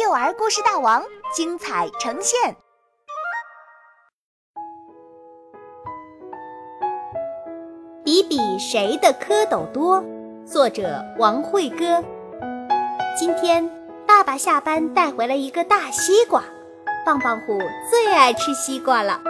[0.00, 2.56] 幼儿故事大王精彩呈现。
[8.02, 10.02] 比比谁的蝌蚪多，
[10.46, 12.02] 作者王慧歌。
[13.18, 13.68] 今天
[14.06, 16.42] 爸爸下班带回来一个大西瓜，
[17.04, 17.58] 棒棒虎
[17.90, 19.20] 最爱吃西瓜了。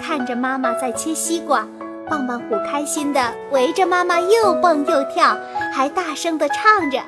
[0.00, 1.66] 看着妈妈在切西瓜，
[2.08, 5.36] 棒棒虎开心地围着妈妈又蹦又跳，
[5.74, 7.02] 还大声地唱着。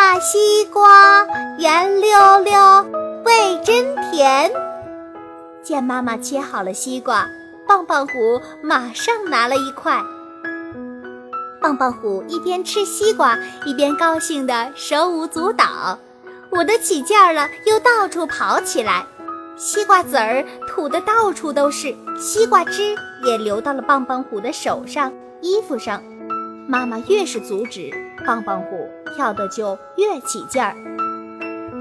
[0.00, 1.26] 大西瓜
[1.58, 2.86] 圆溜溜，
[3.24, 4.48] 味真甜。
[5.60, 7.26] 见妈妈切好了西瓜，
[7.66, 10.00] 棒棒虎马上拿了一块。
[11.60, 15.98] 棒棒虎一边吃西瓜，一边高兴的手舞足蹈，
[16.52, 19.04] 舞得起劲儿了，又到处跑起来。
[19.56, 26.00] 西瓜籽儿吐得到处都是，西瓜汁也流到了棒棒虎的手上、衣服上。
[26.68, 27.90] 妈妈越是阻止，
[28.24, 30.74] 棒棒虎跳得就越起劲儿。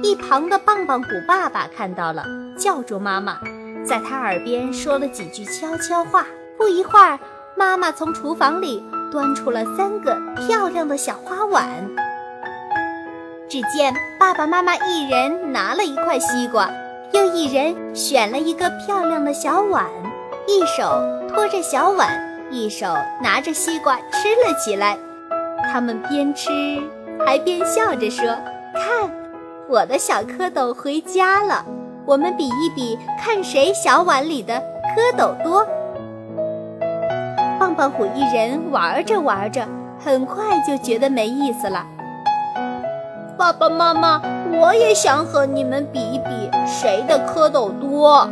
[0.03, 2.23] 一旁的棒棒虎爸爸看到了，
[2.57, 3.39] 叫住妈妈，
[3.85, 6.25] 在他耳边说了几句悄悄话。
[6.57, 7.19] 不一会儿，
[7.55, 11.67] 妈妈从厨房里端出了三个漂亮的小花碗。
[13.49, 16.69] 只见爸爸妈妈一人拿了一块西瓜，
[17.13, 19.85] 又一人选了一个漂亮的小碗，
[20.47, 22.25] 一手托着小碗。
[22.49, 22.85] 一手
[23.21, 24.97] 拿着西瓜吃了起来，
[25.69, 26.49] 他们边吃
[27.25, 28.25] 还边笑着说
[28.73, 29.09] ：“看，
[29.69, 31.65] 我的小蝌蚪回家了，
[32.05, 34.61] 我们比一比，看谁小碗里的
[34.95, 35.67] 蝌蚪多。”
[37.59, 39.67] 棒棒虎一人玩着玩着，
[39.99, 41.85] 很快就觉得没意思了。
[43.37, 44.21] 爸爸妈妈，
[44.59, 48.27] 我也想和你们比一比，谁的蝌蚪多。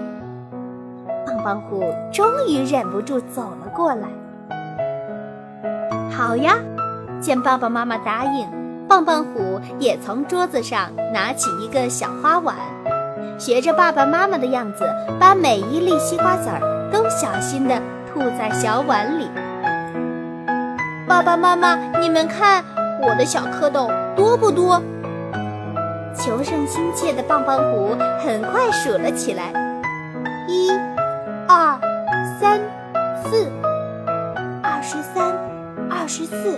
[1.25, 4.07] 棒棒虎终于忍不住走了过来。
[6.11, 6.55] 好呀，
[7.19, 8.47] 见爸爸妈妈答应，
[8.87, 12.55] 棒棒虎也从桌子上拿起一个小花碗，
[13.39, 14.85] 学着爸爸妈妈的样子，
[15.19, 19.27] 把每一粒西瓜籽儿都小心地吐在小碗里。
[21.07, 22.63] 爸爸妈妈，你们看
[23.01, 24.81] 我的小蝌蚪多不多？
[26.15, 29.51] 求胜心切的棒棒虎很快数了起来，
[30.47, 30.71] 一。
[31.47, 31.79] 二
[32.39, 32.59] 三
[33.23, 33.51] 四，
[34.63, 35.31] 二十三，
[35.89, 36.57] 二十四，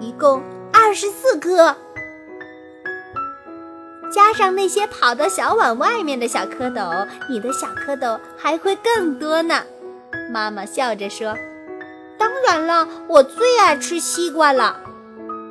[0.00, 0.40] 一共
[0.92, 1.74] 二十四颗。
[4.14, 9.62] 加上那些跑到小碗外面的小蝌蚪，你的小蝌蚪还会更多呢。
[10.30, 11.34] 妈妈笑着说
[12.20, 14.80] ：“当然了，我最爱吃西瓜了。”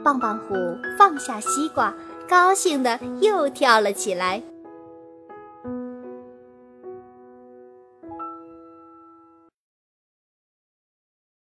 [0.06, 1.92] 棒棒虎放下西瓜，
[2.30, 4.44] 高兴的又跳了起来。